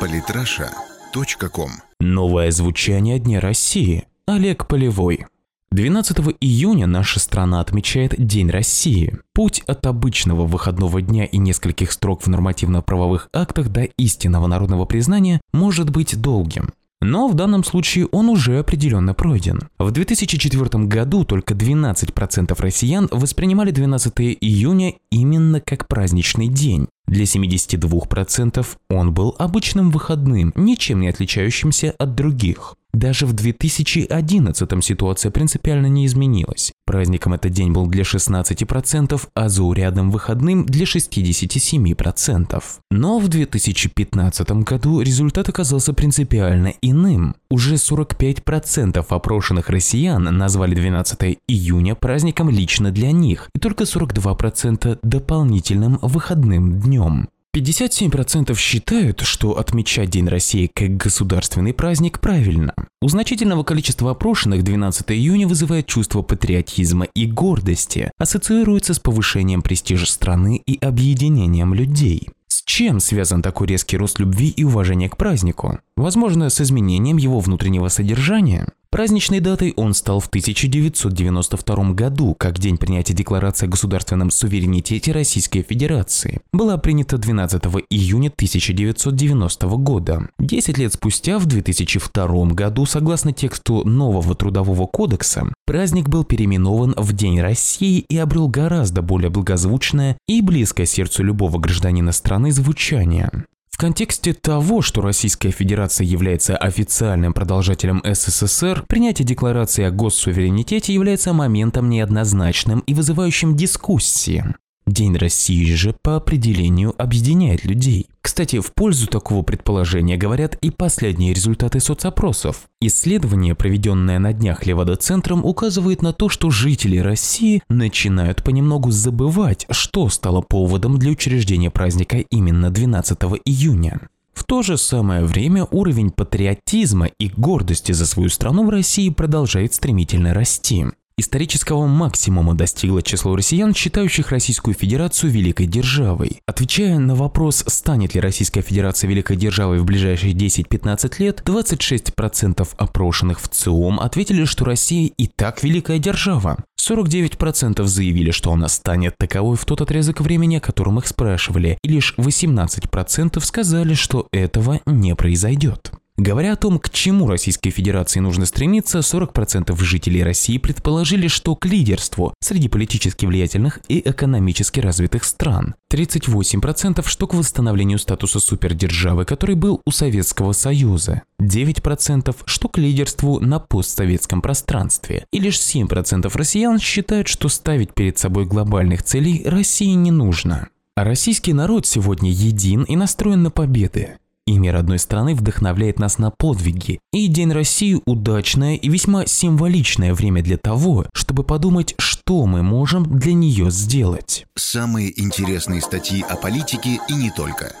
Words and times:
Политраша.ком 0.00 1.70
Новое 2.00 2.50
звучание 2.50 3.18
Дня 3.18 3.40
России. 3.40 4.04
Олег 4.26 4.66
Полевой. 4.66 5.26
12 5.70 6.18
июня 6.40 6.86
наша 6.86 7.18
страна 7.18 7.60
отмечает 7.60 8.14
День 8.16 8.50
России. 8.50 9.18
Путь 9.32 9.62
от 9.66 9.86
обычного 9.86 10.46
выходного 10.46 11.02
дня 11.02 11.24
и 11.24 11.38
нескольких 11.38 11.90
строк 11.90 12.22
в 12.22 12.26
нормативно-правовых 12.28 13.28
актах 13.32 13.70
до 13.70 13.82
истинного 13.82 14.46
народного 14.46 14.84
признания 14.84 15.40
может 15.52 15.90
быть 15.90 16.20
долгим. 16.20 16.70
Но 17.00 17.28
в 17.28 17.34
данном 17.34 17.64
случае 17.64 18.06
он 18.12 18.28
уже 18.28 18.58
определенно 18.58 19.14
пройден. 19.14 19.68
В 19.78 19.90
2004 19.90 20.84
году 20.84 21.24
только 21.24 21.54
12% 21.54 22.54
россиян 22.60 23.08
воспринимали 23.10 23.70
12 23.72 24.12
июня 24.40 24.94
именно 25.10 25.60
как 25.60 25.88
праздничный 25.88 26.48
день. 26.48 26.88
Для 27.14 27.26
72% 27.26 28.66
он 28.90 29.14
был 29.14 29.36
обычным 29.38 29.92
выходным, 29.92 30.52
ничем 30.56 30.98
не 30.98 31.06
отличающимся 31.06 31.94
от 31.96 32.16
других. 32.16 32.74
Даже 32.94 33.26
в 33.26 33.32
2011 33.32 34.84
ситуация 34.84 35.32
принципиально 35.32 35.86
не 35.86 36.06
изменилась. 36.06 36.72
Праздником 36.86 37.34
этот 37.34 37.50
день 37.50 37.72
был 37.72 37.88
для 37.88 38.04
16%, 38.04 39.20
а 39.34 39.48
заурядным 39.48 40.12
выходным 40.12 40.64
для 40.64 40.84
67%. 40.84 42.62
Но 42.92 43.18
в 43.18 43.26
2015 43.26 44.50
году 44.62 45.00
результат 45.00 45.48
оказался 45.48 45.92
принципиально 45.92 46.74
иным. 46.82 47.34
Уже 47.50 47.74
45% 47.74 49.04
опрошенных 49.08 49.70
россиян 49.70 50.22
назвали 50.22 50.76
12 50.76 51.38
июня 51.48 51.96
праздником 51.96 52.48
лично 52.48 52.92
для 52.92 53.10
них, 53.10 53.50
и 53.56 53.58
только 53.58 53.84
42% 53.84 55.00
дополнительным 55.02 55.98
выходным 56.00 56.78
днем. 56.80 57.28
57% 57.54 58.56
считают, 58.58 59.20
что 59.20 59.58
отмечать 59.58 60.10
День 60.10 60.26
России 60.26 60.68
как 60.74 60.96
государственный 60.96 61.72
праздник 61.72 62.18
правильно. 62.18 62.74
У 63.00 63.08
значительного 63.08 63.62
количества 63.62 64.10
опрошенных 64.10 64.64
12 64.64 65.12
июня 65.12 65.46
вызывает 65.46 65.86
чувство 65.86 66.22
патриотизма 66.22 67.04
и 67.14 67.26
гордости, 67.26 68.10
ассоциируется 68.18 68.92
с 68.92 68.98
повышением 68.98 69.62
престижа 69.62 70.06
страны 70.06 70.60
и 70.66 70.78
объединением 70.84 71.74
людей. 71.74 72.28
С 72.48 72.62
чем 72.64 72.98
связан 72.98 73.40
такой 73.40 73.68
резкий 73.68 73.96
рост 73.96 74.18
любви 74.18 74.48
и 74.48 74.64
уважения 74.64 75.08
к 75.08 75.16
празднику? 75.16 75.78
Возможно, 75.96 76.50
с 76.50 76.60
изменением 76.60 77.18
его 77.18 77.38
внутреннего 77.38 77.86
содержания? 77.86 78.66
Праздничной 78.90 79.40
датой 79.40 79.72
он 79.76 79.94
стал 79.94 80.20
в 80.20 80.26
1992 80.26 81.92
году, 81.94 82.34
как 82.38 82.58
день 82.58 82.76
принятия 82.76 83.12
Декларации 83.12 83.66
о 83.66 83.68
государственном 83.68 84.30
суверенитете 84.30 85.12
Российской 85.12 85.62
Федерации. 85.62 86.40
Была 86.52 86.78
принята 86.78 87.18
12 87.18 87.62
июня 87.90 88.28
1990 88.28 89.66
года. 89.78 90.28
Десять 90.38 90.78
лет 90.78 90.92
спустя, 90.92 91.38
в 91.38 91.46
2002 91.46 92.46
году, 92.46 92.86
согласно 92.86 93.32
тексту 93.32 93.84
нового 93.84 94.34
Трудового 94.34 94.86
кодекса, 94.86 95.52
праздник 95.64 96.08
был 96.08 96.24
переименован 96.24 96.94
в 96.96 97.12
День 97.12 97.40
России 97.40 98.04
и 98.08 98.16
обрел 98.16 98.48
гораздо 98.48 99.02
более 99.02 99.30
благозвучное 99.30 100.18
и 100.28 100.40
близкое 100.40 100.86
сердцу 100.86 101.22
любого 101.24 101.58
гражданина 101.58 102.12
страны 102.12 102.52
звучание. 102.52 103.30
В 103.74 103.76
контексте 103.76 104.34
того, 104.34 104.82
что 104.82 105.00
Российская 105.00 105.50
Федерация 105.50 106.04
является 106.04 106.56
официальным 106.56 107.32
продолжателем 107.32 108.00
СССР, 108.04 108.84
принятие 108.86 109.26
декларации 109.26 109.82
о 109.82 109.90
госсуверенитете 109.90 110.94
является 110.94 111.32
моментом 111.32 111.90
неоднозначным 111.90 112.84
и 112.86 112.94
вызывающим 112.94 113.56
дискуссии. 113.56 114.44
День 114.86 115.16
России 115.16 115.72
же 115.74 115.94
по 116.02 116.16
определению 116.16 116.94
объединяет 116.98 117.64
людей. 117.64 118.08
Кстати, 118.20 118.60
в 118.60 118.74
пользу 118.74 119.06
такого 119.06 119.42
предположения 119.42 120.18
говорят 120.18 120.56
и 120.56 120.70
последние 120.70 121.32
результаты 121.32 121.80
соцопросов. 121.80 122.68
Исследование, 122.82 123.54
проведенное 123.54 124.18
на 124.18 124.34
днях 124.34 124.66
Левада-центром, 124.66 125.44
указывает 125.44 126.02
на 126.02 126.12
то, 126.12 126.28
что 126.28 126.50
жители 126.50 126.98
России 126.98 127.62
начинают 127.70 128.44
понемногу 128.44 128.90
забывать, 128.90 129.66
что 129.70 130.10
стало 130.10 130.42
поводом 130.42 130.98
для 130.98 131.12
учреждения 131.12 131.70
праздника 131.70 132.18
именно 132.18 132.70
12 132.70 133.18
июня. 133.46 134.00
В 134.34 134.44
то 134.44 134.62
же 134.62 134.76
самое 134.76 135.24
время 135.24 135.64
уровень 135.70 136.10
патриотизма 136.10 137.06
и 137.06 137.28
гордости 137.28 137.92
за 137.92 138.04
свою 138.04 138.28
страну 138.28 138.66
в 138.66 138.70
России 138.70 139.08
продолжает 139.08 139.72
стремительно 139.72 140.34
расти. 140.34 140.86
Исторического 141.16 141.86
максимума 141.86 142.54
достигло 142.54 143.00
число 143.00 143.36
россиян, 143.36 143.72
считающих 143.72 144.32
Российскую 144.32 144.74
Федерацию 144.74 145.30
великой 145.30 145.66
державой. 145.66 146.40
Отвечая 146.44 146.98
на 146.98 147.14
вопрос, 147.14 147.62
станет 147.68 148.16
ли 148.16 148.20
Российская 148.20 148.62
Федерация 148.62 149.08
великой 149.08 149.36
державой 149.36 149.78
в 149.78 149.84
ближайшие 149.84 150.34
10-15 150.34 151.14
лет, 151.20 151.40
26% 151.46 152.68
опрошенных 152.76 153.40
в 153.40 153.48
ЦИОМ 153.48 154.00
ответили, 154.00 154.44
что 154.44 154.64
Россия 154.64 155.08
и 155.16 155.28
так 155.28 155.62
великая 155.62 156.00
держава. 156.00 156.56
49% 156.84 157.84
заявили, 157.84 158.32
что 158.32 158.52
она 158.52 158.66
станет 158.66 159.16
таковой 159.16 159.56
в 159.56 159.64
тот 159.64 159.82
отрезок 159.82 160.20
времени, 160.20 160.56
о 160.56 160.60
котором 160.60 160.98
их 160.98 161.06
спрашивали, 161.06 161.78
и 161.84 161.88
лишь 161.88 162.14
18% 162.18 163.40
сказали, 163.40 163.94
что 163.94 164.26
этого 164.32 164.80
не 164.84 165.14
произойдет. 165.14 165.92
Говоря 166.16 166.52
о 166.52 166.56
том, 166.56 166.78
к 166.78 166.90
чему 166.90 167.26
Российской 167.26 167.70
Федерации 167.70 168.20
нужно 168.20 168.46
стремиться, 168.46 169.00
40% 169.00 169.76
жителей 169.82 170.22
России 170.22 170.58
предположили, 170.58 171.26
что 171.26 171.56
к 171.56 171.66
лидерству 171.66 172.34
среди 172.40 172.68
политически 172.68 173.26
влиятельных 173.26 173.80
и 173.88 173.98
экономически 173.98 174.78
развитых 174.78 175.24
стран. 175.24 175.74
38% 175.92 177.04
что 177.08 177.26
к 177.26 177.34
восстановлению 177.34 177.98
статуса 177.98 178.38
супердержавы, 178.38 179.24
который 179.24 179.56
был 179.56 179.80
у 179.84 179.90
Советского 179.90 180.52
Союза. 180.52 181.22
9% 181.42 182.36
что 182.46 182.68
к 182.68 182.78
лидерству 182.78 183.40
на 183.40 183.58
постсоветском 183.58 184.40
пространстве. 184.40 185.26
И 185.32 185.40
лишь 185.40 185.58
7% 185.58 186.30
россиян 186.32 186.78
считают, 186.78 187.26
что 187.26 187.48
ставить 187.48 187.92
перед 187.92 188.18
собой 188.18 188.46
глобальных 188.46 189.02
целей 189.02 189.42
России 189.44 189.94
не 189.94 190.12
нужно. 190.12 190.68
А 190.94 191.02
российский 191.02 191.52
народ 191.52 191.86
сегодня 191.86 192.30
един 192.30 192.84
и 192.84 192.94
настроен 192.94 193.42
на 193.42 193.50
победы. 193.50 194.18
Имя 194.46 194.72
родной 194.72 194.98
страны 194.98 195.34
вдохновляет 195.34 195.98
нас 195.98 196.18
на 196.18 196.30
подвиги, 196.30 197.00
и 197.12 197.28
День 197.28 197.52
России– 197.52 198.00
удачное 198.06 198.76
и 198.76 198.88
весьма 198.90 199.26
символичное 199.26 200.12
время 200.12 200.42
для 200.42 200.58
того, 200.58 201.06
чтобы 201.14 201.44
подумать, 201.44 201.94
что 201.98 202.44
мы 202.44 202.62
можем 202.62 203.04
для 203.04 203.32
нее 203.32 203.70
сделать. 203.70 204.46
Самые 204.54 205.18
интересные 205.18 205.80
статьи 205.80 206.22
о 206.28 206.36
политике 206.36 207.00
и 207.08 207.14
не 207.14 207.30
только. 207.30 207.72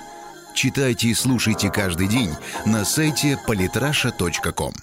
Читайте 0.54 1.08
и 1.08 1.14
слушайте 1.14 1.70
каждый 1.70 2.08
день 2.08 2.30
на 2.64 2.84
сайте 2.84 3.38
polytrasha.com. 3.46 4.74